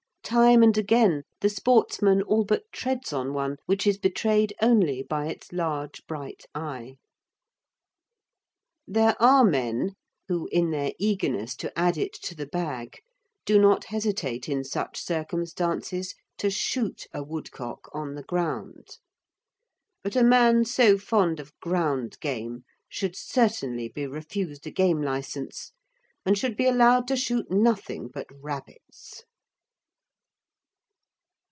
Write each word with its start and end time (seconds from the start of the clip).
Time 0.23 0.63
and 0.63 0.77
again 0.77 1.23
the 1.41 1.49
sportsman 1.49 2.21
all 2.21 2.45
but 2.45 2.63
treads 2.71 3.11
on 3.11 3.33
one, 3.33 3.57
which 3.65 3.85
is 3.85 3.97
betrayed 3.97 4.53
only 4.61 5.03
by 5.03 5.25
its 5.27 5.51
large 5.51 6.07
bright 6.07 6.45
eye. 6.55 6.95
There 8.87 9.21
are 9.21 9.43
men 9.43 9.89
who, 10.29 10.47
in 10.49 10.71
their 10.71 10.93
eagerness 10.97 11.53
to 11.57 11.77
add 11.77 11.97
it 11.97 12.13
to 12.21 12.33
the 12.33 12.45
bag, 12.45 13.01
do 13.45 13.59
not 13.59 13.83
hesitate 13.85 14.47
in 14.47 14.63
such 14.63 15.01
circumstances 15.01 16.15
to 16.37 16.49
shoot 16.49 17.07
a 17.13 17.21
woodcock 17.21 17.89
on 17.93 18.15
the 18.15 18.23
ground, 18.23 18.87
but 20.01 20.15
a 20.15 20.23
man 20.23 20.63
so 20.63 20.97
fond 20.97 21.41
of 21.41 21.51
ground 21.59 22.17
game 22.21 22.63
should 22.87 23.17
certainly 23.17 23.89
be 23.89 24.07
refused 24.07 24.65
a 24.65 24.71
game 24.71 25.01
licence 25.01 25.73
and 26.25 26.37
should 26.37 26.55
be 26.55 26.67
allowed 26.67 27.05
to 27.09 27.17
shoot 27.17 27.51
nothing 27.51 28.07
but 28.07 28.27
rabbits. 28.41 29.23